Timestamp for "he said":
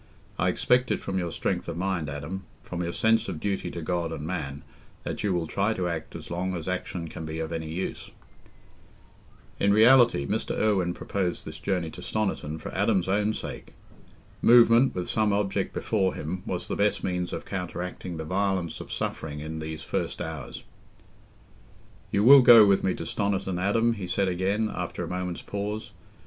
23.93-24.27